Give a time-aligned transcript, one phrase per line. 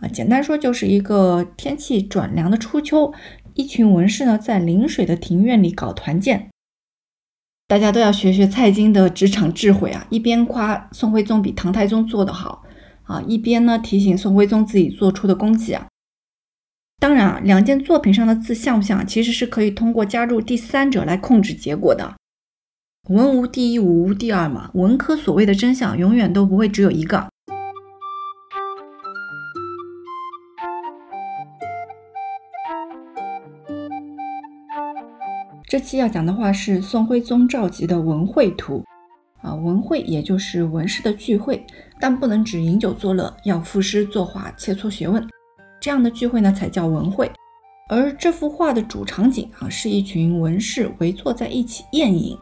[0.00, 3.12] 啊，简单说就是一个天气转凉的初秋，
[3.54, 6.48] 一群文士呢在临水的庭院里搞团建。
[7.68, 12.64] 大家都要学学蔡京的职场智慧啊，一边夸宋徽宗比唐太宗做得好
[13.04, 15.86] 啊，一边呢提醒宋徽宗自己做出的功绩啊。
[16.98, 22.14] 当然啊，两件作品上的字像不像，其实是可以通过加入第三者来控制结果的。
[23.08, 27.28] 文无第一，武无第二嘛，文科所谓的真相永远都不会只有一个。
[35.70, 38.84] 这期要讲的话是宋徽宗召集的文会图，
[39.40, 41.64] 啊，文会也就是文士的聚会，
[42.00, 45.24] 但不能只饮酒作乐，要赋诗作画，切磋学问，
[45.80, 47.30] 这样的聚会呢才叫文会。
[47.88, 52.36] 而这幅画的主场景啊，是一群文士围坐在一起宴饮。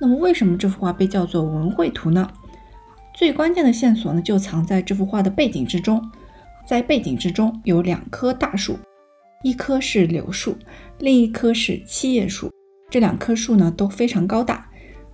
[0.00, 2.30] 那么为什么这幅画被叫做文会图呢？
[3.12, 6.00] 最关键的线索呢，就藏在这幅画的背景之中，
[6.64, 8.78] 在背景之中有两棵大树，
[9.42, 10.56] 一棵是柳树，
[11.00, 12.48] 另一棵是七叶树。
[12.90, 14.66] 这两棵树呢都非常高大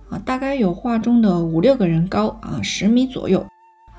[0.09, 3.45] 啊，大概有画中的五六个人高啊，十米左右。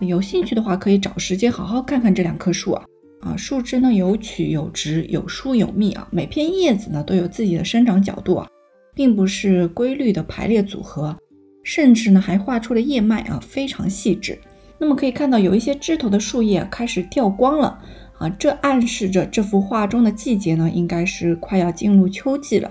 [0.01, 2.85] 有兴趣的话，可以找时间好好看看这两棵树啊
[3.21, 8.49] 啊，树枝呢有曲有直，有疏有密啊，每片叶子呢都有自己的生长角度啊，
[8.95, 11.17] 并不是规律的排列组合，
[11.63, 14.39] 甚至呢还画出了叶脉啊，非常细致。
[14.79, 17.79] 那么可以看到有一些枝头的树叶开始掉光了
[18.19, 22.71] 啊，这暗示着这幅画中的季节呢应该是快要进入秋季了。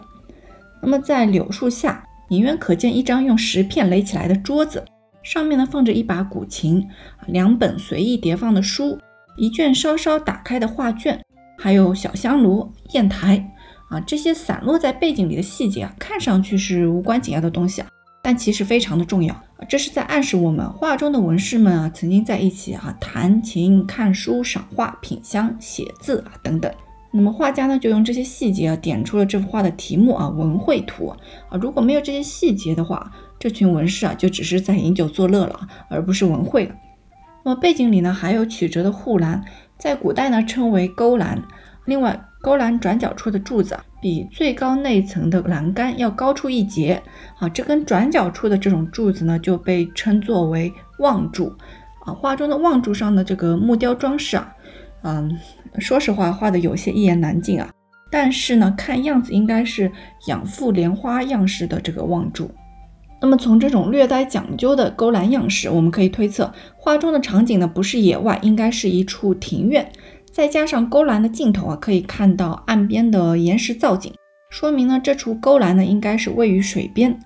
[0.85, 4.85] 那么在柳树下，隐约可见一张用石片垒起来的桌子，
[5.23, 6.87] 上面呢放着一把古琴，
[7.25, 8.99] 两本随意叠放的书，
[9.35, 11.19] 一卷稍稍打开的画卷，
[11.57, 13.51] 还有小香炉、砚台
[13.89, 17.87] 啊，这些散落在背景里的细节啊，看上去是无关紧要的东西啊，
[18.21, 19.35] 但其实非常的重要，
[19.67, 26.71] 这是在暗示我们画中的文士们啊，曾经在一起啊，弹琴、看书、赏画、品香、写字啊等等。
[27.17, 31.17] 那么画家呢，就用这些细节啊，点出了这幅画的题目啊，文会图啊。
[31.61, 33.09] 如果没有这些细节的话，
[33.39, 36.75] 这群文士啊，就只是在饮酒作乐了，而不是文会了。
[37.45, 39.45] 那么背景里呢，还有曲折的护栏，
[39.77, 41.41] 在古代呢称为勾栏。
[41.85, 47.01] 另外，勾栏转角处的柱子啊，比最高内层的栏杆要高出一截
[47.39, 47.47] 啊。
[47.47, 51.53] 这根转角处的这种柱子呢，就被称作为望柱
[52.05, 52.11] 啊。
[52.11, 54.51] 画中的望柱上的这个木雕装饰啊。
[55.07, 55.37] 嗯，
[55.79, 57.69] 说实话，画的有些一言难尽啊。
[58.11, 59.91] 但是呢，看样子应该是
[60.27, 62.49] 养父莲花样式的这个望柱。
[63.21, 69.91] 那么从这种略带讲究的勾栏样式，我们可以推测，画中的场景呢不是野外，应该是一处庭院。
[70.31, 74.13] 再加上勾栏的尽头啊，可以看到岸边的岩石造景，
[74.49, 77.17] 说明呢这处勾栏呢应该是位于水边。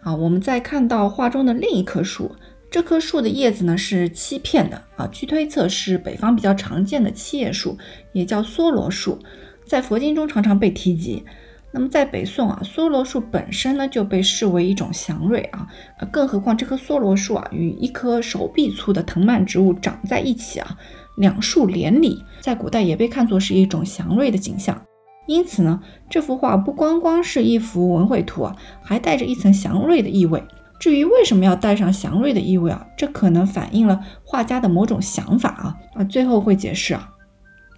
[0.00, 2.34] 啊，我们再看到画中的另一棵树。
[2.70, 7.78] 这棵树的叶子呢是七片的啊，据推测是北方比较常见的七叶树，
[8.12, 9.18] 也叫梭罗树，
[9.64, 11.24] 在佛经中常常被提及。
[11.70, 15.66] 那么在北宋啊，梭罗树本身呢就被视为一种祥瑞啊，
[16.10, 20.78] 更何况这棵梭罗树啊与一棵手臂粗的藤蔓植物长在一起啊，
[21.16, 24.82] 两树连理，在古代也被看作是一种祥瑞的景象。
[25.26, 30.42] 因此呢，这幅画不光光是一幅文绘图啊，还带着一层祥瑞的意味。
[30.78, 32.86] 至于为什么要带上祥瑞的意味啊？
[32.96, 37.14] 这可能反映了画家的某种想法啊啊，最后会解释啊。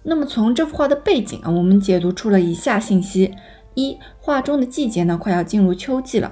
[0.03, 3.33] 那么从这幅画的背景啊，我们解读出了以下信息：
[3.75, 6.31] 一，画中的季节呢快要进入秋季了；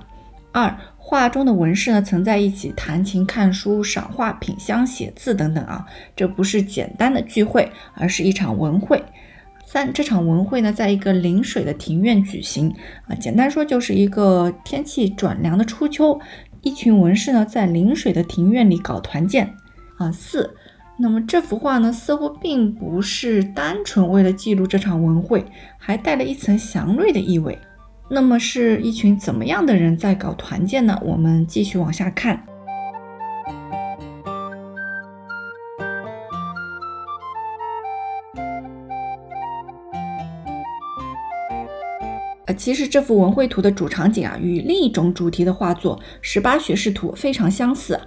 [0.52, 9.03] 二，画中的文士呢曾在一起弹琴、看书、赏画、品香、写字等等啊，这不是简单的聚会，而是一场文会。
[9.66, 12.74] 三，这场文会呢，在一个临水的庭院举行
[13.07, 16.19] 啊，简单说就是一个天气转凉的初秋。
[16.61, 19.55] 一群文士呢，在临水的庭院里搞团建
[19.97, 20.11] 啊。
[20.11, 20.55] 四，
[20.97, 25.45] 那么这幅画呢，似乎并不是单纯为了记录这场文会，
[25.77, 27.57] 还带了一层祥瑞的意味。
[28.09, 31.00] 那么是一群怎么样的人在搞团建呢？
[31.03, 32.44] 我们继续往下看。
[42.54, 48.00] 其实这幅文绘图的主场景啊，与另一种主题的画作《十八学士图》非常相似。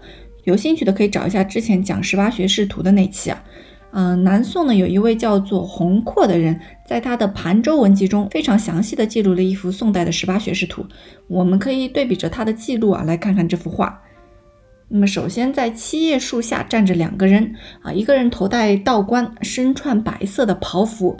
[0.44, 3.44] 有兴趣的可以找一下之前讲《十八学士图》的那期啊。
[3.92, 6.58] 嗯，南宋呢有一位叫做洪阔的人，
[6.88, 10.84] 在他的《盘州文集》中非常详细的记录了一幅宋代的十八学士图。
[11.28, 14.00] 我们可以对比着他的记录啊，来看看这幅画。
[14.88, 21.16] 那么首先在七叶树下站着两个人啊，一个人头戴道冠，身穿白色的袍服。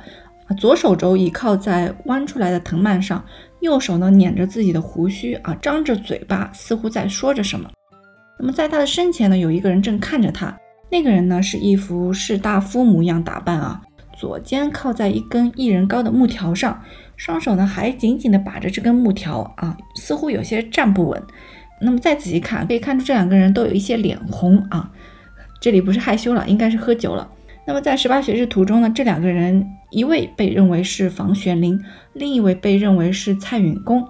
[0.55, 3.25] 左手肘倚靠在弯出来的藤蔓上，
[3.61, 7.71] 右手呢捻着自己的胡须啊，张着嘴巴，似乎在说着什么。
[8.39, 10.57] 那么在他的身前呢，有一个人正看着他，
[10.91, 13.81] 那个人呢是一副士大夫模样打扮啊，
[14.19, 16.83] 左肩靠在一根一人高的木条上，
[17.17, 21.23] 双手呢还紧紧地把着这根木条啊，似乎有些站不稳。
[21.81, 24.91] 那么再仔细看，可以看出这两个人都有一些脸红啊，
[25.61, 27.29] 这里不是害羞了，应该是喝酒了。
[27.65, 31.83] 那么在十八学士图中呢，这两个人一位被认为是房玄龄，
[32.13, 34.09] 另一位被认为是蔡允恭。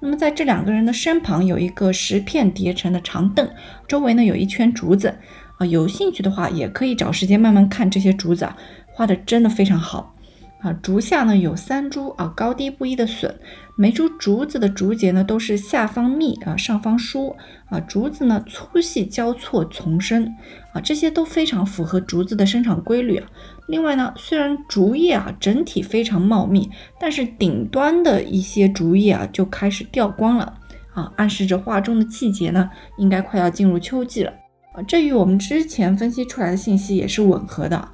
[0.00, 3.48] 那么在这两个人的身旁有一个石片叠成的长凳，
[3.86, 5.14] 周围呢有一圈竹子。
[5.58, 8.56] 啊，有兴趣的话也可以找时间慢慢看这些竹子啊，
[8.86, 10.14] 画的真的非常好。
[10.60, 13.32] 啊，竹下呢有三株啊高低不一的笋，
[13.76, 20.34] 每株竹子的竹节呢都是下方密啊上方疏啊，竹子呢粗细交错丛生
[20.72, 23.28] 啊，这些都非常符合竹子的生长规律啊。
[23.68, 26.68] 另外呢，虽然竹叶啊整体非常茂密，
[26.98, 30.54] 但是顶端的一些竹叶啊就开始掉光了
[30.92, 34.32] 啊，暗示着画中的季节呢应该快要进入秋季了
[34.74, 37.88] 啊，这与我们之前分析出来的信息也是吻合的。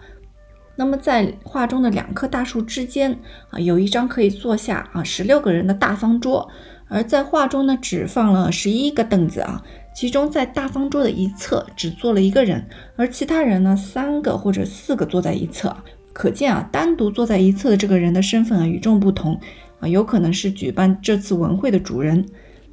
[0.76, 3.17] 那么在画中的两棵大树之间
[3.50, 6.49] 啊，有一张可以坐下啊十六个人的大方桌，
[6.88, 9.62] 而在画中呢，只放了十一个凳子啊，
[9.94, 12.67] 其中在大方桌的一侧只坐了一个人，
[12.97, 15.76] 而其他人呢，三个或者四个坐在一侧，
[16.12, 19.41] 可见啊，单独坐在一侧的这个人的身份啊与众不同
[19.79, 22.27] 啊，有可能是举办这次文会的主人。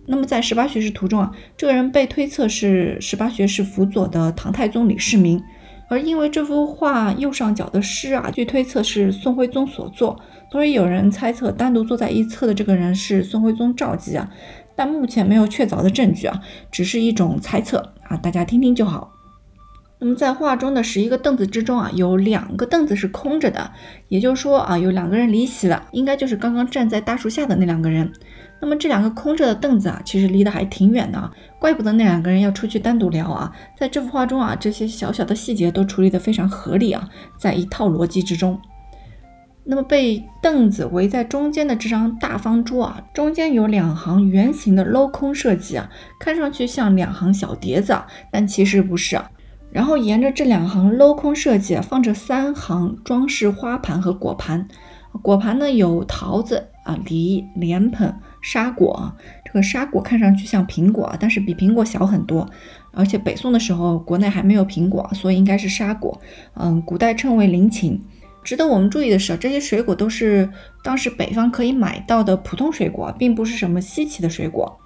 [0.08, 5.40] 那么在十八学士图中啊，这个人被推测是十八学士辅佐的唐太宗李世民。
[5.92, 10.18] 而因为这幅画右上角的诗啊，据推测是宋徽宗所作，
[10.50, 14.32] 所以有人猜测单独坐在一侧的这个人是宋徽宗赵佶啊，
[14.74, 16.42] 但目前没有确凿的证据啊，
[16.72, 19.12] 只是一种猜测啊，大家听听就好。
[20.04, 23.72] 那么在画中的十一个凳子之中啊，有两个凳子是空着的，
[24.08, 28.12] 也就是说啊，有两个人离席了，应该就是刚刚站在大树下的那两个人。
[28.60, 33.56] 那么这两个空着的凳子啊，其实离得还挺远的啊，怪不得那两个人要出去单独聊啊。
[33.78, 37.08] 在这幅画中啊，这些小小的细节都处理得非常合理啊，
[37.38, 38.60] 在一套逻辑之中。
[39.64, 45.88] 那么被凳子围在中间的这张大方桌啊，中间有两行圆形的镂空设计啊，
[46.20, 49.30] 看上去像两行小碟子啊，但其实不是啊。
[49.72, 54.68] 然后沿着这两行镂空设计，放着三行装饰花盘和果盘，
[55.22, 58.14] 果盘呢有桃子啊、梨、莲蓬。
[58.44, 59.14] 沙果，
[59.46, 62.50] 这个沙果看上去像苹果，但是比苹果小很多。
[62.92, 66.20] 而且北宋的时候，国内还没有苹果，所以应该是沙果。
[66.56, 68.04] 嗯，古代称为陵芹。
[68.44, 70.50] 值得我们注意的是，这些水果都是
[70.84, 74.80] 当时北方可以买到的普通水果，并不是什么稀奇的水果。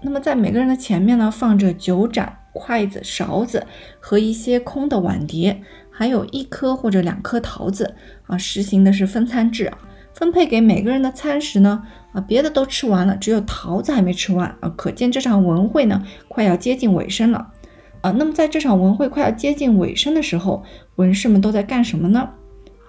[0.00, 3.66] 那么在每个人的前面呢，放着酒盏、筷子、勺子
[3.98, 7.94] 和一些空的碗碟，还有一颗或者两颗桃子
[8.26, 9.78] 啊，实行的是分餐制啊。
[10.12, 11.82] 分配给每个人的餐食呢？
[12.12, 14.68] 啊，别的都吃完了，只有桃子还没吃完啊！
[14.76, 17.52] 可见这场文会呢，快要接近尾声了
[18.00, 18.10] 啊。
[18.10, 20.64] 那么在这场文会快要接近尾声的时候，
[20.96, 22.28] 文士们都在干什么呢？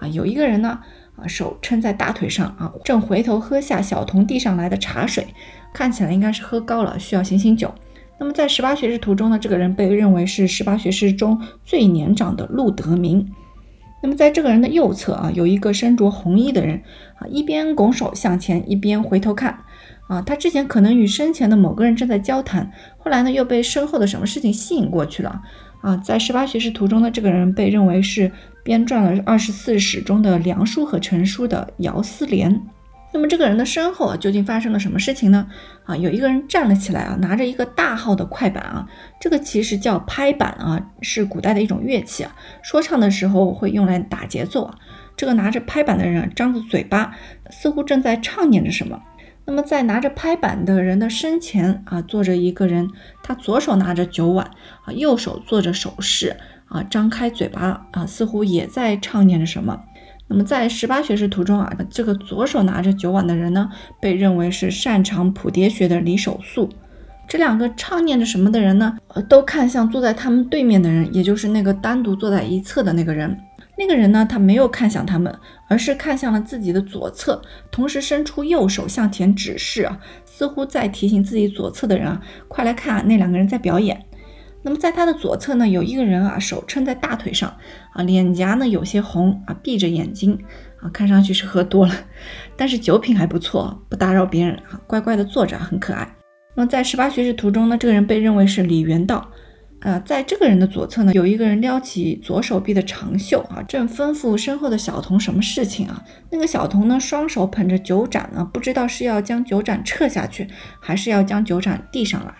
[0.00, 0.80] 啊，有一个人呢，
[1.14, 5.28] 啊，手撑在大腿上啊，正回头喝下小童递上来的茶水，
[5.72, 7.72] 看起来应该是喝高了，需要醒醒酒。
[8.22, 13.28] 那么在十八学士图中呢，这个人被认为是十八学士中最年长的陆德明。
[14.00, 16.80] 那么在这个人的右侧啊，有一个身着红衣的人
[17.18, 19.58] 啊，一边拱手向前，一边回头看
[20.06, 20.22] 啊。
[20.22, 25.42] 他之前可能与身前的某个人正在交谈，后来呢又被身后的什么事情吸引过去了
[25.80, 25.96] 啊。
[25.96, 28.30] 在十八学士图中的这个人被认为是
[28.62, 32.62] 编撰了二十四史中的梁书和陈书的姚思廉。
[33.12, 35.46] 那么这个人的身后啊，究竟发生了什么事情呢？
[35.84, 38.88] 啊，有一个人站了起来啊，拿着一个大号的快板啊，
[39.20, 44.74] 这个其实叫拍板啊，是古代的一种乐器啊，说唱的时候会用来打节奏啊。
[45.14, 47.14] 这个拿着拍板的人张着嘴巴，
[47.50, 49.02] 似乎正在唱念着什么。
[49.44, 52.88] 那么在拿着拍板的人的身前啊，坐着一个人，
[53.22, 54.46] 他左手拿着酒碗
[54.86, 59.82] 啊，右手做着手势啊，张开嘴巴啊，似乎也在唱念着什么。
[60.32, 63.68] 那么在十八学士图中啊，这个左手拿着酒碗的人呢，
[64.00, 66.70] 被认为是擅长谱牒学的李守素。
[67.28, 68.96] 这两个唱念着什么的人呢？
[69.08, 73.38] 呃，都看向坐在他们对面的人，也就是那个单独坐在一侧的那个人。
[73.76, 75.34] 那个人呢，他没有看向他们，
[75.68, 84.02] 而是看向了自己的左侧，同时伸出右手向前指示啊，似乎在提醒自己左侧的人啊，快来看啊，那两个人在表演。
[84.62, 87.52] 那么在他的左侧呢，有一个人啊，手撑在大腿上
[87.92, 90.38] 啊，脸颊呢有些红啊，闭着眼睛
[90.80, 91.94] 啊，看上去是喝多了，
[92.56, 96.08] 但是酒品还不错，不打扰别人啊，乖乖的坐着，很可爱。
[96.54, 99.28] 那么在十八学士图中呢，这个人被认为是李元道
[99.80, 106.00] 呃，在这个人的左侧呢，有一个人撩起左手臂的长袖啊，正吩咐身后的小童什么事情啊？
[106.30, 110.46] 那个小童呢，双手捧着酒盏呢，不知道是要将酒盏撤下去，
[110.78, 112.32] 还是要将酒盏递上来。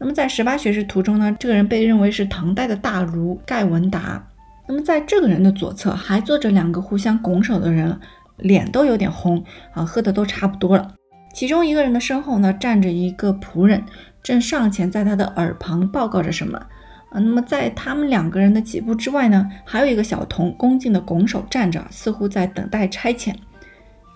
[0.00, 4.26] 那么在十八学士图中呢，这个人被认为是唐代的大儒盖文达。
[4.66, 7.98] 那么在这个人的左侧还坐着两个互相拱手的人，
[8.38, 10.94] 脸都有点红啊，喝的都差不多了。
[11.32, 13.84] 其中一个人的身后呢，站着一个仆人，
[14.22, 16.58] 正上前在他的耳旁报告着什么。
[17.10, 23.34] 啊，那么在他们两个人的几步之外呢，还有一个小童恭敬的拱手站着，似乎在等待差遣。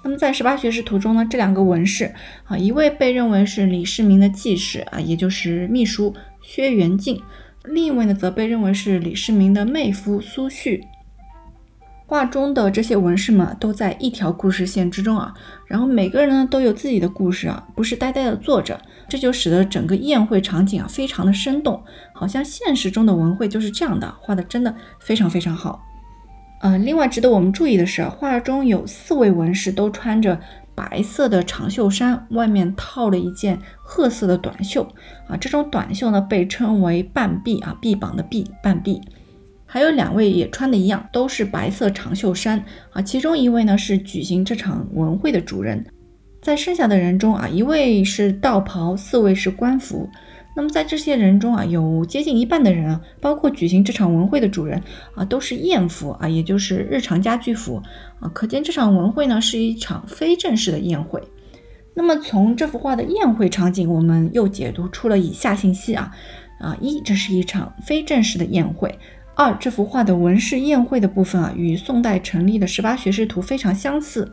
[0.02, 2.14] 那么在十八学士图中呢，这两个文士
[2.44, 7.20] 啊，一位被认为是李世民的继室啊，也就是秘书薛元敬。
[7.64, 10.84] 另一位呢，则被认为是李世民的妹夫苏旭。
[12.06, 15.34] 画中的这些文士们都在一条故事线之中啊，
[15.66, 21.82] 然后每个人呢都有自己的故事啊，不是呆呆的坐着，这就使得整个宴会场景啊非常的生动，
[22.14, 25.84] 好像现实中的文会就是这样的，画的真的非常非常好。
[26.60, 30.38] 嗯，另外值得我们注意的是，画中有四位文士都穿着。
[30.74, 34.86] 白色的长袖衫，外面套了一件褐色的短袖
[35.26, 39.00] 啊，这种短袖呢被称为半臂啊，臂膀的臂，半臂。
[39.66, 42.62] 还有两位也穿的一样，都是白色长袖衫
[42.92, 45.84] 啊，其中一位呢是举行这场文会的主人，
[46.40, 50.08] 在剩下的人中啊，一位是道袍，四位是官服。
[50.58, 54.82] 那么在这些人中啊，有接近一半的人啊，包括举行这场文会的主人
[55.14, 57.80] 啊，都是宴服啊，也就是日常家居服
[58.18, 58.28] 啊。
[58.34, 61.22] 可见这场文会呢是一场非正式的宴会。
[61.94, 66.10] 那么从这幅画的宴会场景，我们又解读出了以下信息啊
[66.58, 68.90] 啊：一，这是一场非正式的宴会；
[69.36, 74.28] 二，这幅画的文士宴会的部分啊，与宋代成立的十八学士图非常相似。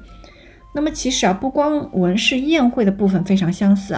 [0.75, 3.93] 那么其实啊，不光文士宴会的部分非常相似，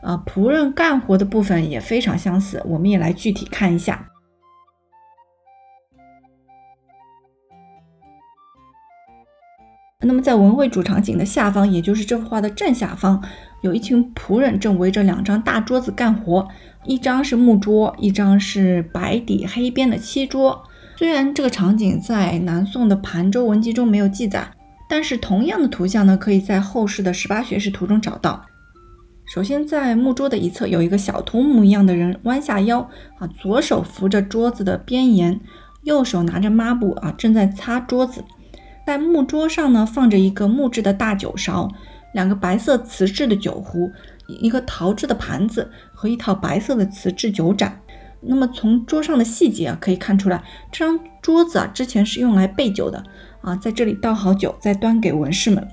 [0.00, 2.62] 啊，仆人干活的部分也非常相似。
[2.66, 4.06] 我们也来具体看一下。
[10.02, 13.20] 那么在文会主场景的下方，也就是这幅画的正下方，
[13.62, 16.48] 有一群仆人正围着两张大桌子干活，
[16.84, 20.62] 一张是木桌，一张是白底黑边的漆桌。
[20.96, 24.52] 虽然这个场景在南宋的《盘州文集》中没有记载。
[24.90, 28.44] 但是同样的图像呢，可以在后世的十八学士图中找到。
[29.24, 32.80] 首先，在木桌的一侧有一个小童木一样的人弯下腰
[33.20, 35.40] 啊，左手扶着桌子的边沿，
[35.84, 38.24] 右手拿着抹布啊，正在擦桌子。
[38.84, 41.70] 在木桌上呢，放着一个木质的大酒勺，
[42.12, 43.92] 两个白色瓷质的酒壶，
[44.26, 47.80] 一个陶制的盘子和一套白色的瓷质酒盏。
[48.22, 50.42] 那么从桌上的细节啊，可以看出来，
[50.72, 53.04] 这张桌子啊，之前是用来备酒的。
[53.40, 55.66] 啊，在这里倒好酒，再端给文士们。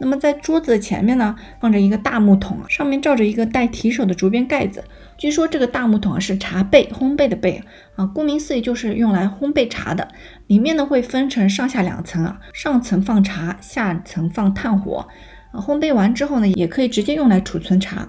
[0.00, 4.82] 那么在桌子的前面呢，放着一个大木桶，上面罩着一个带提手的竹编盖子。
[5.16, 7.60] 据说这个大木桶啊是茶焙，烘焙的焙
[7.94, 10.08] 啊，顾名思义就是用来烘焙茶的。
[10.48, 15.06] 里面呢会分成上下两层啊，上层放茶，下层放炭火。
[15.52, 18.08] 啊，烘焙完之后呢，也可以直接用来储存茶。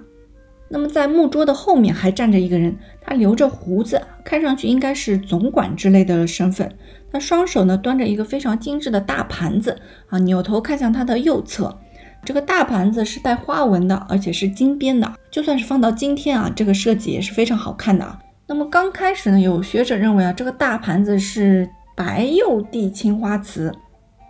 [0.69, 6.75] 那么在木桌的后面还站着一个人，他留着胡子，看上去应该是总管之类的身份。
[7.13, 9.79] 他双手呢端着一个非常精致的大盘子
[10.09, 11.79] 啊，扭头看向他的右侧，
[12.25, 15.09] 这个大盘子是带花纹的，而且是金边的。
[15.31, 18.19] 就算是放到今天啊，这个设计也是非常好看的啊。
[18.47, 23.71] 那么刚开始呢，有学者认为啊，这个大盘子是白釉地青花瓷。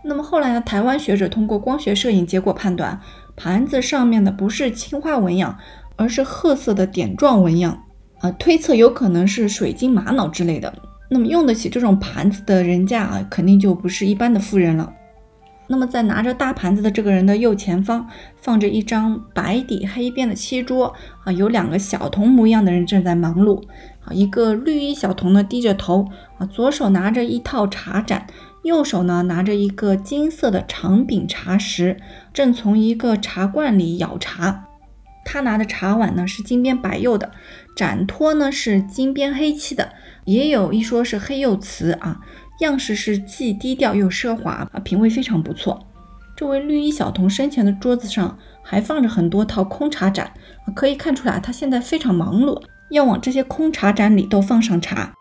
[0.04, 3.00] 那么后来呢，台湾学者通过光学摄影结果判断，
[3.36, 5.58] 盘子上面的不是青花纹样。
[5.96, 7.84] 而是褐色的点状纹样，
[8.20, 10.74] 啊，推测有可能是水晶玛瑙之类的。
[11.14, 14.92] 那么用得起这种盘子的人家啊，肯定就不是一般的富人了。
[15.68, 18.10] 那么在拿着大盘子的这个人的右前方，
[18.42, 20.94] 放着一张白底黑边的漆桌，
[21.24, 23.62] 啊，有两个小童模样的人正在忙碌，
[24.04, 26.08] 啊，一个绿衣小童呢低着头，
[26.40, 28.26] 啊，左手拿着一套茶盏，
[28.64, 31.98] 右手呢拿着一个金色的长柄茶匙，
[32.34, 34.66] 正从一个茶罐里舀茶。
[35.26, 37.32] 他拿的茶碗呢是金边白釉的，
[37.78, 39.94] 盏托呢是金边黑漆的，
[40.26, 42.20] 也有一说是黑釉瓷啊，
[42.62, 45.88] 样式是既低调又奢华啊，品味非常不错。
[46.36, 50.32] 这位绿衣小童身前的桌子上还放着很多套空茶盏，
[50.76, 55.14] 可以看出来他现在非常忙碌，要往这些空茶盏里都放上茶。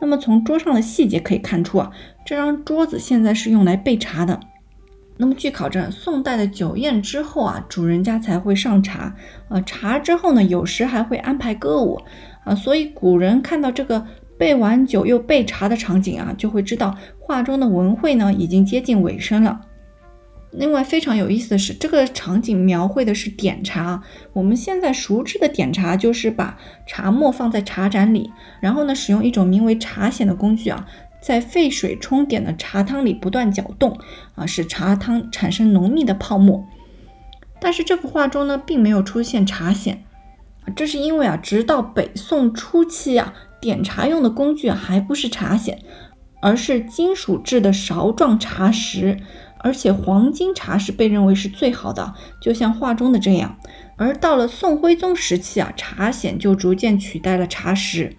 [0.00, 1.90] 那么从桌上的细节可以看出啊，
[2.24, 4.38] 这张桌子现在是用来备茶的。
[5.16, 9.16] 那么据考证，宋代的酒宴之后啊，主人家才会上茶，
[9.48, 12.00] 呃，茶之后呢，有时还会安排歌舞，
[12.44, 14.06] 啊，所以古人看到这个
[14.38, 19.60] 备完酒又备茶的场景啊，就会知道画中的文会呢已经接近尾声了。
[20.52, 24.02] 另外非常有意思的是，这个场景描绘的是点茶，
[24.32, 30.86] 我们现在熟知的点茶就是把茶沫放在茶盏里，然后呢，使用一种名为茶筅的工具啊。
[31.20, 33.98] 在沸水冲点的茶汤里不断搅动，
[34.36, 36.64] 啊，使茶汤产生浓密的泡沫。
[37.60, 39.96] 但是这幅画中呢，并没有出现茶筅，
[40.76, 45.78] 这是因为啊，直到北宋初期啊，点茶用的工具还不是茶筅，
[46.40, 49.18] 而是金属制的勺状茶匙，
[49.58, 53.58] 而且黄金茶匙被认为是最好的，就像画中的这样。
[53.96, 58.12] 而到了宋徽宗时期啊，茶筅就逐渐取代了茶匙。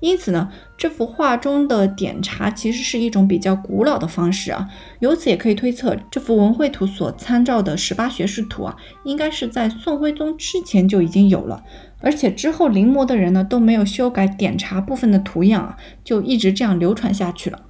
[0.00, 4.68] 因此呢，这幅画中的点茶其实是一种比较古老的方式啊。
[5.00, 11.62] 由此也可以推测，这幅文绘图所参照的十八学士图啊，应该是在宋徽宗之前就已经有了，
[12.00, 17.60] 而且之后临摹的人呢都没有修改点茶部分的图样啊，就一直这样流传下去了。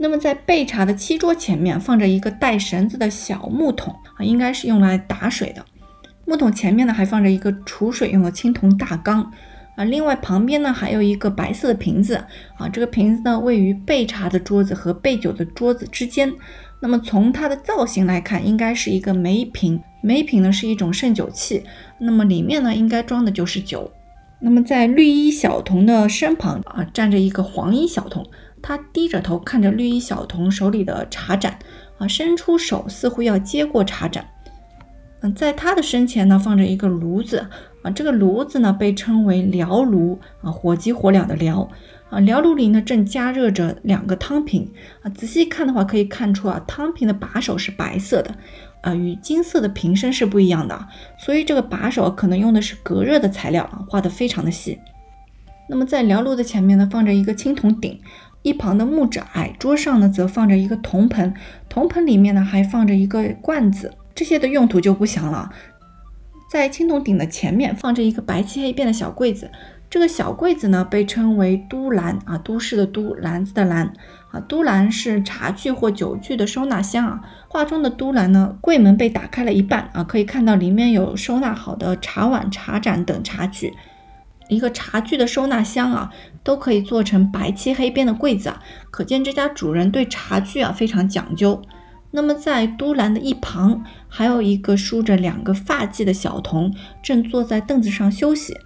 [0.00, 5.64] 那么在备茶的漆桌前面放着一个带绳子的小木桶啊，应该是用来打水的。
[6.24, 9.32] 木桶前面呢还放着一个储水用的青铜大缸。
[9.78, 12.16] 啊，另外旁边呢还有一个白色的瓶子
[12.56, 16.32] 啊，这个瓶子呢位于备茶的桌子和备酒的桌子之间。
[16.80, 19.80] 那么从它的造型来看，应该是一个梅瓶。
[20.02, 21.62] 梅瓶呢是一种盛酒器，
[22.00, 23.88] 那么里面呢应该装的就是酒。
[24.40, 28.26] 那么在绿衣小童的身旁啊站着一个黄衣小童，
[28.60, 31.56] 他低着头看着绿衣小童手里的茶盏
[31.98, 34.26] 啊，伸出手似乎要接过茶盏。
[35.20, 37.46] 嗯，在他的身前呢放着一个炉子。
[37.90, 41.68] 这个炉子呢被称为燎炉啊，火急火燎的燎
[42.10, 44.70] 啊，燎炉里呢正加热着两个汤瓶
[45.02, 48.34] 啊，仔细看的话可以看出啊，汤瓶的把手是白色的
[48.82, 54.78] 啊，与金色的瓶身是不一样的，所以这个把手可能用的是隔热的材料啊，画的非常的细。
[55.68, 58.00] 那么在燎炉的前面呢放着一个青铜鼎，
[58.40, 61.34] 一旁的木质矮桌上呢则放着一个铜盆，
[61.68, 65.52] 铜盆里面呢还放着一个罐子，这些的用途就不详了。
[66.48, 69.50] 在青铜鼎的前面放着一个白漆黑边的小柜子，
[69.90, 73.92] 这个小柜子呢被称为都篮啊，都市的都，篮子的篮
[74.30, 77.20] 啊，都篮是茶具或酒具的收纳箱啊。
[77.48, 83.74] 画中的都篮呢，柜门被打开了一半啊，可以看到里面有收纳好的茶碗、茶盏等茶具。
[84.48, 86.10] 一个茶具的收纳箱啊，
[86.42, 91.60] 都可以做成白漆黑边的柜子啊，可见这家主人对茶具啊非常讲究。
[92.10, 98.56] 那么，在都兰的一旁，还有一个梳着两个发髻的小童，正坐在凳子上休息。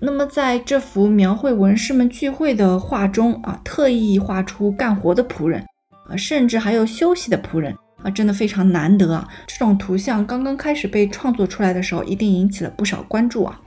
[0.00, 5.64] 那么，在这幅描绘文士们聚会的画中啊，特意画出干活的仆人
[6.08, 9.26] 啊，甚至还有休息的仆人啊，真的非常难得啊！
[9.46, 13.60] 这种图像刚刚开始被创作出来的时候，一定引起了不少关注啊。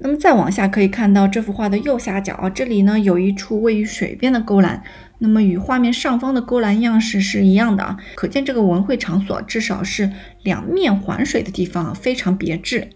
[0.00, 4.80] 那么再往下可以看到这幅画的右下角啊，这里呢有一处位于水边的勾栏，
[5.18, 12.88] 那么与画面上方的勾栏样式是一样的啊，可见这个文会场所至少是两面环水的地方啊，非常别致。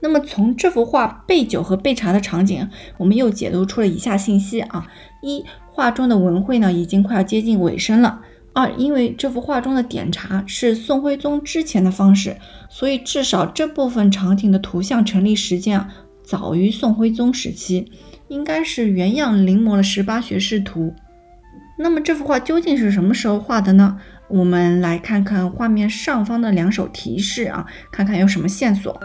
[0.00, 4.86] 那么从这幅画备酒和备茶的场景，我们又解读出了以下信息啊：
[5.22, 8.20] 一，画中的文会呢已经快要接近尾声了；
[8.52, 12.36] 二，因为这幅画中的点茶是宋徽宗之前的方式，
[12.68, 15.88] 所以至少这部分场景的图像成立时间啊。
[16.24, 17.90] 早于宋徽宗时期，
[18.28, 20.94] 应该是原样临摹了十八学士图。
[21.80, 24.00] 那么这幅画究竟是什么时候画的呢？
[24.28, 28.98] 我们来看看画面上方的两手提示啊，看看有什么线索。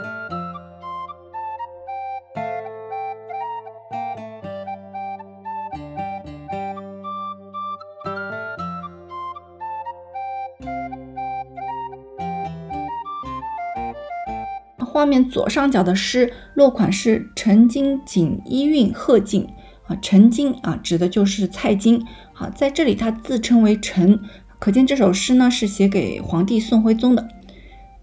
[14.79, 19.47] 画面左上角的诗落款是陈金锦一韵贺敬
[19.87, 22.05] 啊，陈金啊指的就是蔡京。
[22.33, 24.19] 好，在这里他自称为陈，
[24.59, 27.27] 可见这首诗呢是写给皇帝宋徽宗的。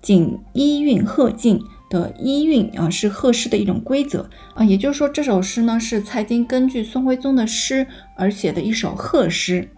[0.03, 9.69] 锦衣韵贺进的衣韵啊是贺诗的一种规则啊，也就是说这首诗呢是蔡京根据宋徽宗的诗而写的一首贺诗。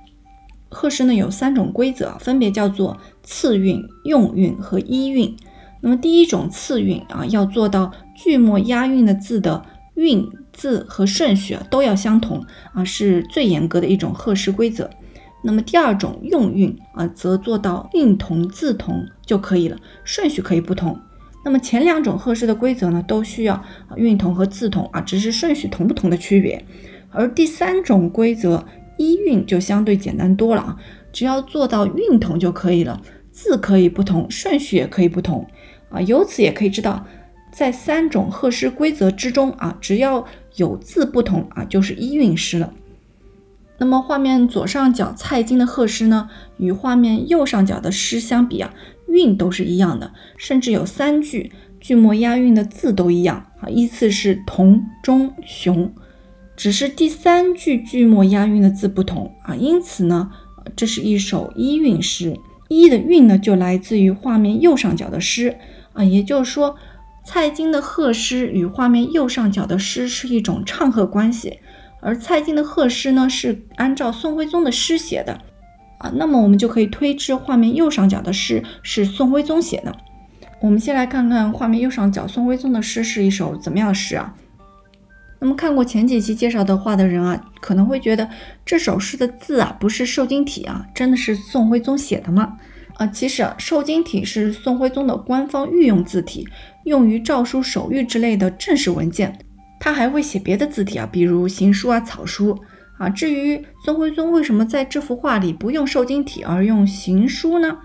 [0.69, 5.37] 贺诗呢有三种规则，分别叫做次韵、用韵和依韵。
[5.81, 10.25] 那么第一种次韵啊，要做到句末押韵的字的韵
[10.62, 12.40] 字和顺序都要相同
[12.72, 14.88] 啊，是最严格的一种贺诗规则。
[15.42, 20.96] 那么第二种用韵啊，则做到韵同字同就可以了，顺序可以不同。
[21.44, 23.61] 那么前两种贺诗的规则呢，都需要
[23.96, 26.64] 韵同和字同啊，只是顺序同不同的区别。
[27.11, 28.64] 而第三种规则
[28.98, 30.77] 一韵就相对简单多了啊，
[31.12, 35.44] 只要做到韵同就可以了，字可以不同，顺序也可以不同。
[35.90, 37.05] 啊，由此也可以知道，
[37.53, 40.25] 在三种贺诗规则之中啊，只要
[40.57, 42.73] 有字不同啊，就是一韵诗了。
[43.79, 48.73] 那么画面左上角蔡京的贺诗呢，与画面右上角的诗相比啊，
[49.09, 55.93] 韵都是一样的，甚至有三句句末押韵的字都一样啊，依次是同、中、雄，
[56.57, 60.31] 只是第三句句末押韵的字不同啊，因此呢，
[60.77, 62.37] 这是一首一韵诗。
[62.69, 65.57] 一的韵呢，就来自于画面右上角的诗。
[65.93, 66.77] 啊，也就是说，
[67.25, 71.61] 蔡京的贺诗与画面右上角的诗是一种唱和关系，
[72.01, 75.41] 而蔡京的贺诗呢是按照宋徽宗的诗写的
[75.99, 79.97] 啊，那么我们就可以推知画面右上角的诗是宋徽宗写的。
[80.61, 84.35] 我们先来看看画面右上角宋徽宗的诗是一首怎么样的诗啊？
[85.41, 88.29] 那么看过前几期介绍的画的人啊，可能会觉得
[88.65, 92.57] 这首诗的字啊不是瘦金体啊，真的是宋徽宗写的吗？
[93.03, 96.47] 啊，其实啊，瘦金体是宋徽宗的官方御用字体，
[96.85, 99.37] 用于诏书、手谕之类的正式文件。
[99.81, 102.57] 他还会写别的字体啊，比如行书啊、草书
[102.99, 103.09] 啊。
[103.09, 107.77] 至于宋徽宗为什么在这幅画里不用瘦金体而用行书呢？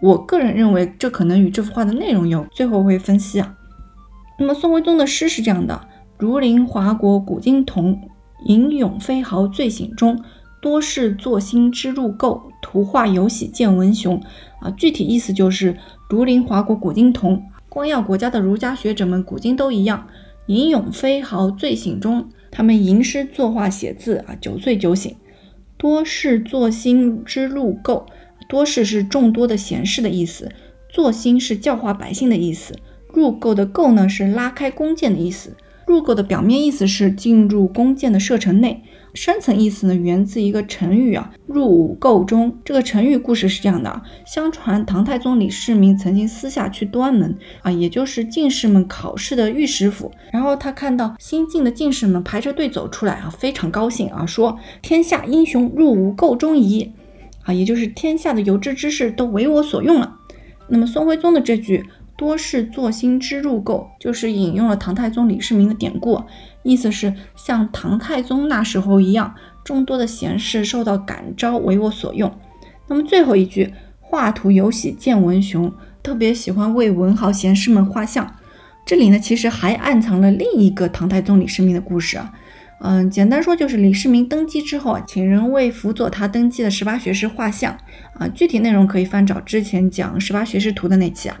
[0.00, 3.54] 我个人认为，这可能与这幅画的内容有，最后会分析啊。
[4.38, 5.86] 那么宋徽宗的诗是这样的：
[6.18, 8.00] 如临华国古今同，
[8.46, 10.18] 吟咏飞豪醉醒中，
[10.62, 14.22] 多事作兴之入垢，图画有喜见文雄。
[14.60, 15.76] 啊，具体意思就是
[16.08, 20.06] 儒林华国古今同，光耀国家的儒家学者们古今都一样，
[20.46, 25.16] 吟咏飞豪醉醒中，他们吟诗作画写字啊，酒醉酒醒。
[25.76, 28.04] 多事作兴之入垢。
[28.48, 30.52] 多事是众多的闲事的意思，
[30.88, 32.72] 作兴是教化百姓的意思，
[33.12, 35.56] 入垢的垢呢是拉开弓箭的意思。
[35.86, 38.82] 入垢的表面意思是进入弓箭的射程内，
[39.14, 42.56] 深层意思呢源自一个成语啊，入伍垢中。
[42.64, 56.92] 这个成语故事是这样的，相传唐太宗李世民曾经私下去端门啊，也就是进士们考试的御史府，然后他看到新进的进士们排着队走出来啊，非常高兴啊，说天下英雄入伍垢中矣。
[57.44, 60.14] 啊，也就是天下的有志之士都为我所用了。
[60.68, 61.84] 那么宋徽宗的这句
[62.22, 66.22] “多是作兴之入垢”，就是引用了唐太宗李世民的典故，
[66.62, 72.32] 意思是像唐太宗那时候一样，众多的贤士受到感召为我所用。
[72.86, 78.36] 那么最后一句“画图有喜见文雄”，特别喜欢为文豪贤士们画像。
[78.86, 82.32] 这里呢，其实还暗藏了另一个唐太宗李世民的故事啊。
[82.84, 87.76] 嗯，简单说就是李世民登基之后啊，请人为辅佐他登基的十八学士画像
[88.14, 88.28] 啊。
[88.28, 91.36] 具体内容可以翻找之前讲十八学士图的那期啊。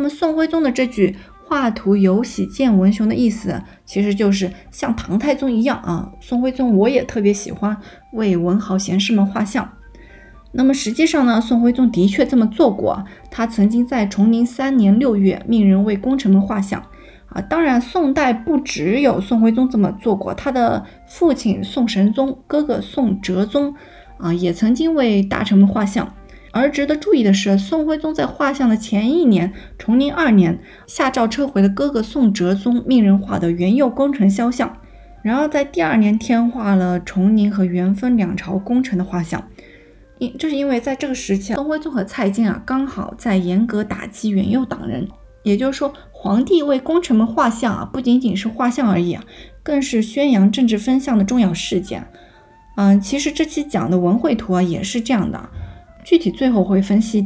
[0.00, 6.10] 那么宋徽宗的这句“画图有喜见文雄”的意思，其实就是像唐太宗一样啊。
[6.22, 7.76] 宋徽宗我也特别喜欢
[8.14, 9.70] 为文豪贤士们画像。
[10.52, 16.82] 那么实际上呢，宋徽宗的确这么做过，他曾经在崇宁三年六月命人为功臣们画像。
[17.28, 23.74] 啊，当然，宋代不只有宋徽宗这么做过，他的父亲宋神宗、哥哥宋哲宗，
[24.16, 26.14] 啊，也曾经为大臣们画像。
[26.52, 34.76] 而值得注意的是，宋徽宗在画像的前一年，崇宁二年，下诏撤回了哥哥宋哲宗命人画的元佑功臣肖像，
[35.22, 39.48] 然后在第二年添画了崇宁和元丰两朝功臣的画像。
[40.18, 45.08] 因这是因为在这个时期，宋徽宗和蔡京啊，刚好在严格打击元佑党人，
[45.42, 45.92] 也就是说。
[46.22, 49.24] 皇帝为功臣们画像啊，不仅仅是画像而已啊，
[49.62, 52.06] 更是宣扬政治风向的重要事件。
[52.76, 55.48] 嗯，其实这期讲的文绘图啊也是这样的，
[56.10, 57.24] 具体最后会分析。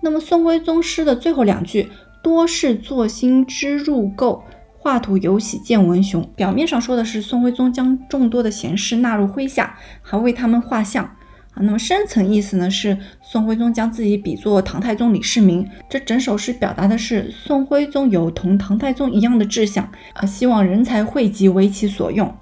[0.00, 1.88] 那么宋徽宗诗的最后两句
[2.20, 4.42] “多事作兴之入垢，
[4.76, 11.04] 画图有喜见文雄”，表面上说的是宋徽宗将众多的贤士纳入麾下，还为他们画像。
[11.04, 15.64] 啊那么深层意思呢，是宋徽宗将自己比作唐太宗李世民。
[15.88, 22.34] 这整首诗表达的是宋徽宗有同唐太宗一样的志向啊，希望人才汇集为其所用。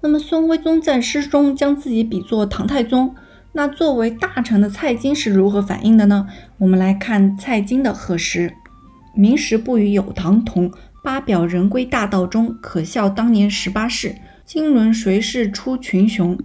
[0.00, 3.14] 那么宋徽宗在诗中将自己比作唐太宗，
[3.52, 6.28] 那作为大臣的蔡京是如何反应的呢？
[6.58, 8.54] 我们来看蔡京的贺诗：
[9.14, 10.70] 明时不与有唐同，
[11.02, 14.14] 八表人归大道中，可笑当年十八世。
[14.44, 16.38] 今轮谁是出群雄？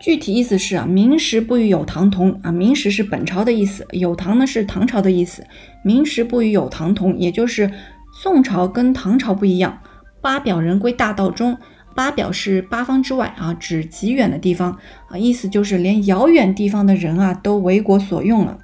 [0.00, 5.44] 具体意思是啊，明时不与有唐同啊，明时是本朝的意思，有唐呢是唐朝的意思。
[5.84, 7.70] 明时不与有唐同，也就是
[8.12, 9.78] 宋朝跟唐朝不一样。
[10.20, 11.56] 八表人归大道中，
[11.94, 14.78] 八表示八方之外啊，指极远的地方
[15.08, 18.58] 啊，意思就是连遥远地方的人啊都为国所用了。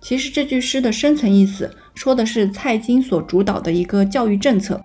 [0.00, 4.80] 其实这句诗的深层意思，说的是蔡京所主导的一个教育政策。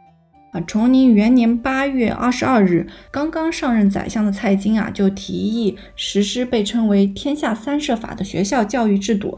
[0.51, 9.37] 啊，崇宁元年八月二十二日，刚刚上任宰相的蔡京啊，就提议实施被称为“天下三社法”的学校教育制度。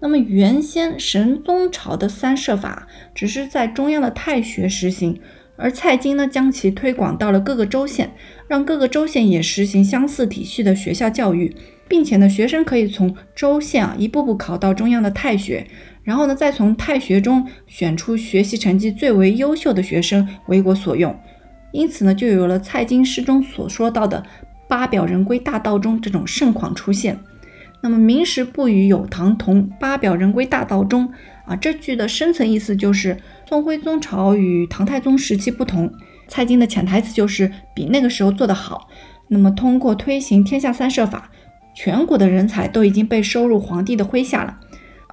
[0.00, 5.20] 那么，原先神宗朝的三社法只是在中央的太学实行，
[5.56, 8.12] 而蔡京呢，将其推广到了各个州县，
[8.46, 11.54] 让各个州县也实行相似体系的学校教育，
[11.88, 15.66] 并且呢，学生可以从州县啊一步步考到中央的太学。
[16.04, 21.18] 然后呢，再从太学中选出学习成绩最为优秀的学生为国所用，
[21.72, 24.24] 因此呢，就有了蔡京诗中所说到的
[24.68, 27.18] “八表人归大道中”这种盛况出现。
[27.80, 31.12] 那么“明时不与有唐同，八表人归大道中”
[31.44, 33.16] 啊，这句的深层意思就是
[33.48, 35.92] 宋徽宗朝与唐太宗时期不同。
[36.26, 38.88] 蔡京的潜台词就是比那个时候做得好。
[39.28, 41.30] 那么通过推行天下三社法，
[41.74, 44.58] 全国的人才都已经被收入皇帝的麾下了。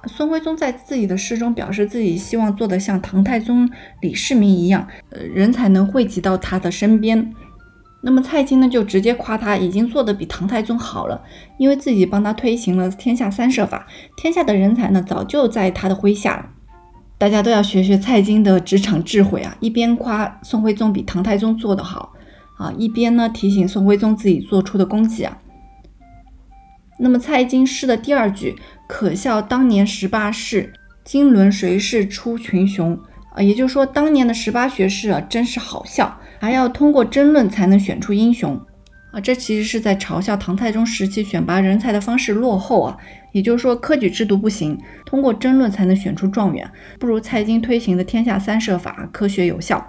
[0.06, 3.70] 宋徽宗在自己的诗中表示，自己希望做得像唐太宗
[4.00, 7.32] 李世民一样，呃，人才能汇集到他的身边。
[8.02, 11.22] 那么蔡京呢，就直接夸他已经做得比唐太宗好了，
[11.56, 16.50] 因为自己帮他推行了天下三社法，天下的人才呢早就在他的麾下了。
[17.24, 22.12] 大家都要学学蔡京的职场智慧啊，一边夸宋徽宗比唐太宗做得好
[22.58, 25.38] 啊，一边呢提醒宋徽宗自己做出的功绩啊。
[26.98, 28.54] 那么蔡京诗的第二句
[28.86, 33.00] “可笑当年十八士，今轮谁是出群雄”，
[33.34, 36.20] 啊，也就是说当年的十八学士啊，真是好笑。
[36.38, 38.60] 还要通过争论才能选出英雄
[39.12, 39.18] 啊！
[39.18, 42.98] 这其实是在嘲笑唐太宗时期选拔人才的方式落后啊。
[43.34, 46.70] 也就是说，科举制度不行，通过争论才能选出状元，
[47.00, 49.84] 不如蔡京推行的天下三社法科学有效。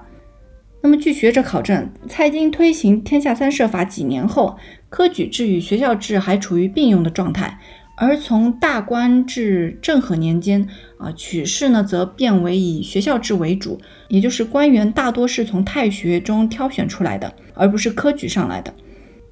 [0.81, 4.57] 那么，据学者考证，蔡京推行天下三社法几年后，
[4.89, 7.59] 科举制与学校制还处于并用的状态。
[7.97, 13.79] 而从大观至政和年间啊，取士呢则变为以学校制为主，
[14.09, 18.73] 也就是官员大多是从太学中挑选出来的，而不是科举上来的。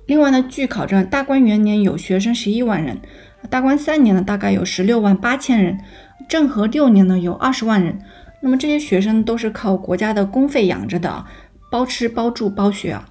[0.06, 3.00] 另外呢，据考证，大观元年有学生十一万人，
[3.50, 5.80] 大观三年呢大概有十六万八千人，
[6.28, 8.00] 政和六年呢有二十万人。
[8.42, 11.26] 那么这些学生都是靠国家的公费养着的，
[11.72, 13.06] 包吃包住包学啊。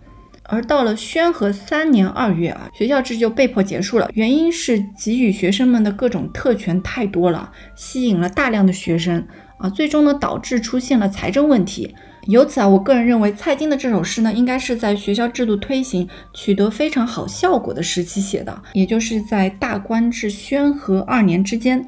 [0.45, 4.11] 而到了宣和三年二月啊，学校制就被迫结束了。
[4.13, 9.27] 原因是给予学生们的各种特权太多了，吸引了大量的学生
[9.59, 11.95] 啊，最终呢导致出现了财政问题。
[12.27, 21.85] 由此啊，我个人认为蔡京的这首诗呢，应该是在学校制度推行取得非常好效果的时期写的，也就是在大观至宣和二年之间。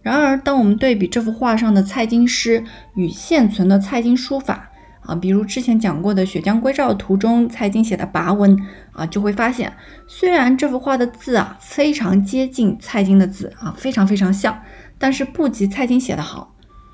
[0.00, 4.70] 然而，当我们对比这幅画上的蔡京诗与现存的蔡京书法，
[5.02, 8.58] 啊，比如之前讲过的《雪江归赵图》中蔡京写的跋文
[8.92, 9.72] 啊，就会发现，
[10.08, 14.60] 虽然这幅画的字啊非常接近蔡京的字啊，非常非常像，
[14.98, 16.51] 但是不及蔡京写的好。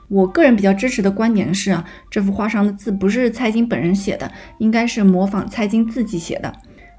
[0.09, 6.53] 我个人比较支持的观点是啊，这幅画上的字不是蔡京本人写的，应该是模仿蔡京自己写的。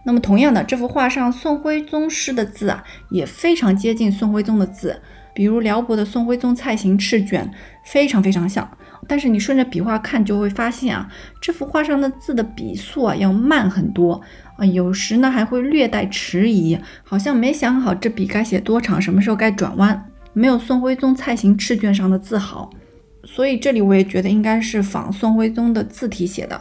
[0.05, 5.01] 那么同样的，这幅画上宋徽宗诗的字啊，也非常接近宋徽宗的字，
[5.33, 7.51] 比如辽国的宋徽宗蔡行赤卷，
[7.83, 8.69] 非常非常像。
[9.07, 11.09] 但是你顺着笔画看，就会发现啊，
[11.41, 14.21] 这幅画上的字的笔速啊要慢很多
[14.57, 22.69] 啊，有时呢还会略带迟疑，好像没想好这笔该写多长，什么时候该转弯，没有宋徽宗蔡行赤卷上的字好。
[23.31, 26.59] 所以这里我也觉得应该是仿宋徽宗的字体写的。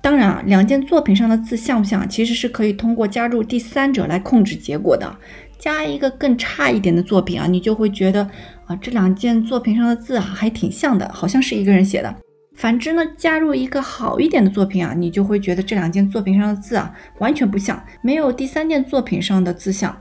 [0.00, 5.12] 当然啊，两件作品上的字像不像，其实是可以通过加入第三者来控制结果的。
[5.58, 8.22] 加一个更差一点的作品啊，你就会觉得
[8.66, 12.14] 啊，这两件作品上的字啊还挺像的，好像是一个人写的。
[12.54, 19.94] 反之呢，加入一个好一点的作品啊，你就会觉得这两件作品上的字啊完全不像，没有第三件作品上的字像。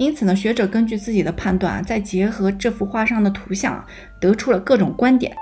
[0.00, 3.84] 因此呢，学者根据自己的判断，再结合这幅画上的图像，
[4.18, 5.36] 得出了各种观点。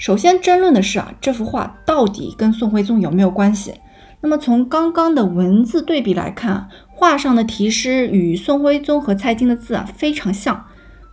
[0.00, 3.72] 首先争论的是啊，这幅画到底跟宋徽宗有没有关系？
[4.20, 10.66] 那么从刚刚的文字对比来看，画上的题诗与宋徽宗和蔡京的字啊非常像，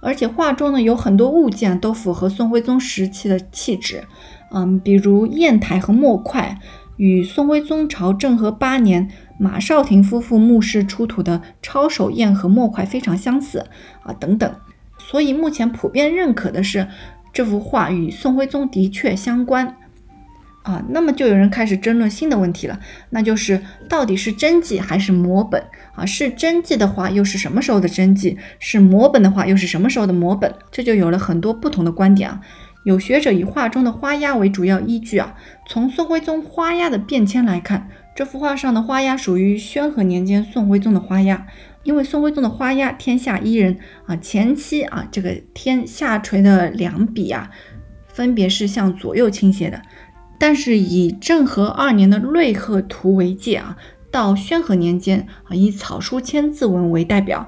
[0.03, 4.03] 而且画中呢有很多物件都符合宋徽宗时期的气质，
[4.51, 6.59] 嗯，比如砚台和墨块
[6.97, 13.65] 与宋徽宗朝政和八年马少廷夫妇墓室出土的抄手砚和墨块非常相似
[14.03, 14.53] 啊等等，
[14.99, 16.87] 所以目前普遍认可的是。
[17.35, 19.75] 这幅画与宋徽宗的确相关
[20.63, 22.79] 啊，那么就有人开始争论新的问题了，
[23.11, 25.63] 那就是到底是真迹还是摹本
[25.95, 26.05] 啊？
[26.05, 28.37] 是真迹的话，又是什么时候的真迹？
[28.59, 30.53] 是摹本的话，又是什么时候的摹本？
[30.71, 32.41] 这就有了很多不同的观点啊。
[32.83, 35.35] 有学者以画中的花押为主要依据啊，
[35.67, 41.45] 从宋徽宗花押的变迁来看，这幅画上的花押属于宣和年间宋徽宗的花押。
[41.83, 47.51] 因为宋徽宗的花押“天下一人”啊，前期啊这个天下垂的两笔啊，
[48.07, 49.81] 分别是向左右倾斜的。
[50.45, 53.77] 但是以政和二年的瑞鹤图为界啊，
[54.11, 57.47] 到宣和年间啊，以草书千字文为代表，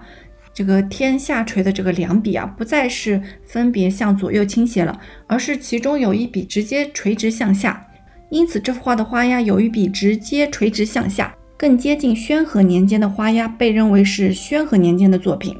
[0.53, 7.86] 这个天下垂的这个两笔啊，不再是分别向左右倾斜了，而是其中有一笔直接垂直向下。
[8.29, 11.36] 因此这幅画的花押有一笔直接垂直向下。
[11.58, 15.53] 更接近宣和年间的花押被认为是宣和年间的作品，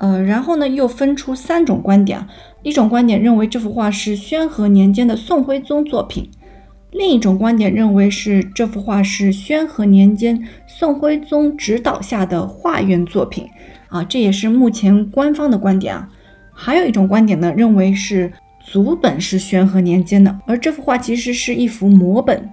[0.00, 2.26] 呃，然后呢又分出三种观点，
[2.62, 6.30] 一种观点认为这幅画是宣和年间的宋徽宗作品，
[6.92, 13.46] 另一种观点认为是这幅画是宣和年间宋徽宗指导下的画院作品
[13.88, 16.08] 啊，这也是目前官方的观点啊。
[16.52, 22.48] 还有一种观点呢，认为是祖本是宣和年间的，而这幅画其实是一幅摹本。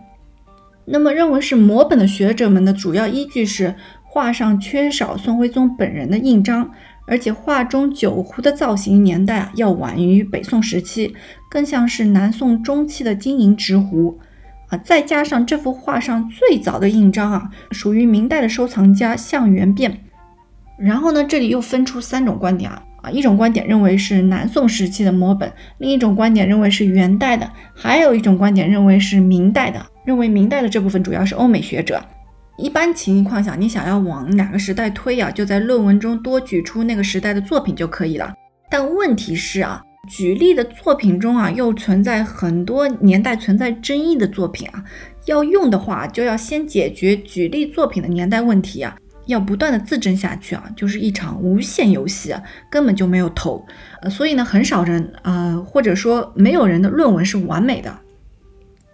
[0.86, 6.70] 那么认为是摹本的学者们的主要依据是画上缺少宋徽宗本人的印章。
[7.06, 11.16] 而且画中酒壶的造型年代啊要晚于北宋时期，
[11.50, 14.20] 更像是南宋中期的金银直壶
[14.70, 14.78] 啊。
[14.78, 20.00] 再加上这幅画上最早的印章啊，属于明代的收藏家向元变。
[20.78, 29.86] 然后呢，这里又分出三种观点啊啊，一种观点认为是南宋时期的摹本，另一种观点认为是元代的，还有一种观点认为是明代的。
[30.06, 32.04] 认为明代的这部分主要是欧美学者。
[32.58, 38.32] 一般情况下，你想要往哪个时代推啊，就在论文中多举出那个时代的作品就可以了。
[38.70, 44.84] 但问题是啊，举例的作品中啊，又存在很多年代存在争议的作品啊。
[45.26, 53.66] 要用的话，就要先解决举例作品的年代问题啊，要不断的自证下去啊，就是一场无限游戏啊，根本就没有头。
[54.02, 58.00] 呃，所以呢，很少人呃，或者说没有人的论文是完美的。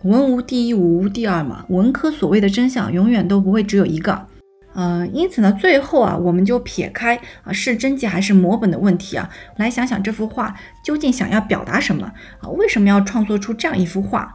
[0.04, 1.66] 文无第一，武无第二嘛。
[1.70, 4.28] 文科所谓的真相，永远都不会只有一个。
[4.74, 12.10] 嗯，因此呢，最后啊，我们就撇开啊是真迹还是摹本的问题啊，来想想这幅画究竟想要表达什么
[12.40, 12.48] 啊？
[12.50, 14.34] 为什么要创作出这样一幅画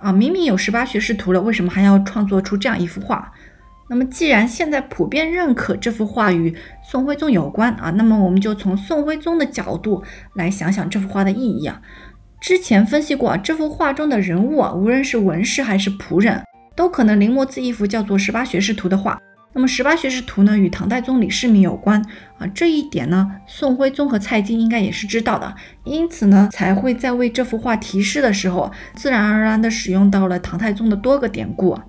[0.00, 0.10] 啊？
[0.10, 3.32] 明明有十八学士图了，为什么还要创作出这样一幅画？
[3.90, 10.02] 那么，既然现在普遍认可这幅画与宋徽宗有关啊，那么我们就从宋徽宗的角度
[10.34, 11.80] 来想想这幅画的意义啊。
[12.40, 16.42] 之前分析过啊，这幅画中的人物啊，无论是文士还是仆人，
[16.76, 19.18] 都可能临摹自一幅叫做《十八学士图》的画。
[19.52, 22.00] 那么《十八学士图》呢，与唐太宗李世民有关
[22.38, 25.52] 啊，这一点呢，宋徽宗和蔡京应该也是知道的，
[25.84, 31.84] 因此呢，才会在为这幅画题诗的时候，自然而然地使用到了唐太宗的多个典故啊。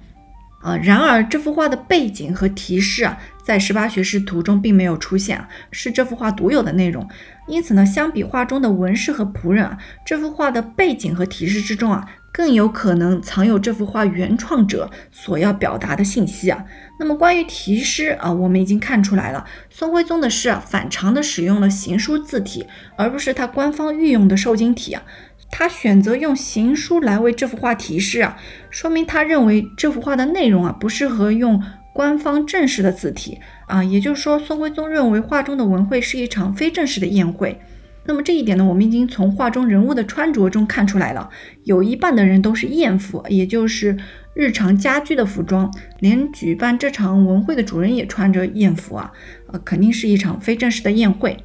[0.82, 3.18] 然而这幅画的背景和提示啊，
[3.50, 7.10] 在十八学士图中并没有出现，是这幅画独有的内容。
[7.48, 16.64] 因此呢，相比画中的文士和仆人啊，这幅画的背景和提示之中啊，更有可能藏有这幅画原创者所要表达的信息啊。
[17.00, 22.68] 那么关于题诗啊，我们已经看出来了，宋徽宗的诗啊，反常的使用了行书字体，
[23.00, 25.02] 而不是他官方御用的瘦金体啊。
[25.50, 28.38] 他选择用行书来为这幅画题诗啊，
[28.70, 31.60] 说明他认为这幅画的内容啊不适合用
[32.00, 37.60] 官方正式的字体啊，也就是说，宋徽宗认为画中的文会是一场非正式的宴会。
[38.06, 41.30] 那么这一点呢，我们已经从画中人物的穿着中看出来了，
[41.66, 43.98] 有一半的人都是艳服，也就是
[44.34, 49.12] 日常家居的服装，连举办这场文会的主人也穿着艳服啊，
[49.48, 51.36] 呃，肯定是一场非正式的宴会。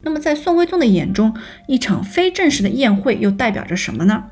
[0.00, 1.32] 那么，在宋徽宗的眼中，
[1.68, 4.24] 一场非正式的宴会又代表着什么呢？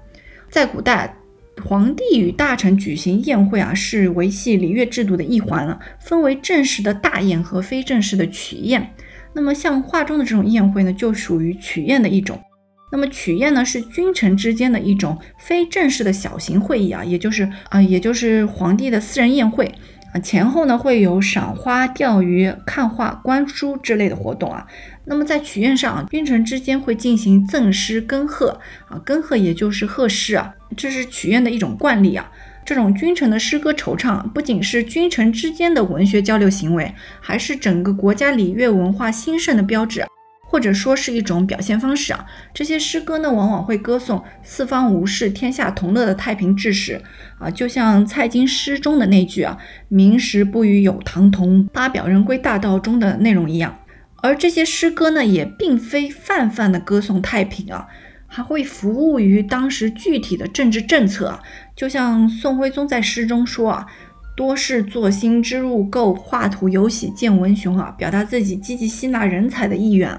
[0.51, 1.15] 在古代，
[1.61, 8.95] 皇帝与大臣举行宴会啊，是维系礼乐制度的一环了，分为正式的大宴和非正式的曲宴。
[9.35, 12.41] 那么，像画中的这种宴会呢，就属于曲宴的一种。
[12.91, 19.73] 那么，曲宴呢，是君臣之间的一种非正式的小型会议啊，也就是啊，也就是皇帝的私人宴会。
[20.13, 24.67] 啊，前后呢会有赏花、钓鱼、看画、观书之类的活动啊。
[25.05, 32.31] 那么在曲宴上，君臣之间会进行赠诗、恭贺啊，恭贺也就是贺诗啊，这是曲宴的一种惯例啊。
[32.65, 40.05] 这种君臣的诗歌惆怅，不仅是君臣之间的文学交流行为，还是整个国家礼乐文化兴盛的标志。
[40.51, 47.03] 或者说是一种表现方式啊，这些诗歌呢，往往会歌颂四方无事、天下同乐的太平志士
[47.39, 49.59] 啊，就像蔡京诗中的那句啊
[49.89, 53.79] “明时不与有唐同，八表人归大道中”的内容一样。
[54.23, 57.87] 而这些诗歌呢，也并非泛泛的歌颂太平啊，
[58.27, 61.43] 还会服务于当时具体的政治政策啊，
[61.77, 63.87] 就像宋徽宗在诗中说啊。
[64.37, 70.17] 多事作兴之入构，画图有喜见文雄啊，表达自己积极吸纳人才的意愿，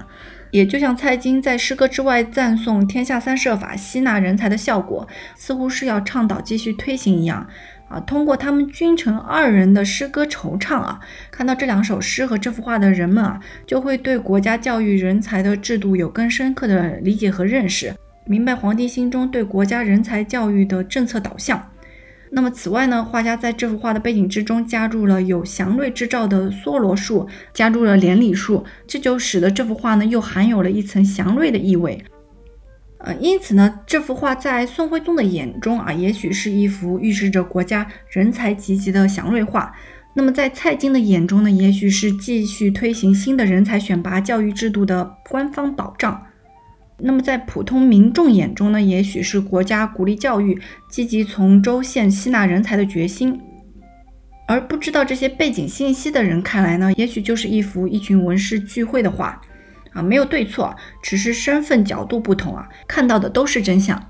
[0.50, 5.06] 也就像蔡京在诗歌之外赞颂天下三设法吸纳人才的效果，
[5.36, 7.46] 似乎是要倡导继续推行一样
[7.88, 8.00] 啊。
[8.00, 11.00] 通过他们君臣二人的诗歌惆怅啊，
[11.30, 17.94] 看到这两首诗和这幅画的人们啊，就会对国家教育人才的制度有更深刻的理解和认识，
[18.24, 21.69] 明白皇帝心中对国家人才教育的政策导向。
[22.32, 32.02] 那么此外呢，画家在这幅画的背景之中加入了有祥瑞之兆的梭罗树，加入了连理树，这就使得这幅画呢又含有了一层祥瑞的意味。
[32.98, 39.72] 呃，因此呢，这幅画在宋徽宗的眼中啊，也许是一幅预示着国家人才济济的祥瑞画；
[40.14, 46.26] 那么在蔡京的眼中呢，也许是继续推行新的人才选拔教育制度的官方保障。
[47.02, 53.40] 那么在普通民众眼中呢，也许是国家鼓励教育、积极从州县吸纳人才的决心。
[54.46, 59.40] 而不知道这些背景信息的人看来呢，也许就是一幅一群文士聚会的画，
[59.92, 64.00] 啊，没有对错，只是身份角度不同啊，看到的都是真相。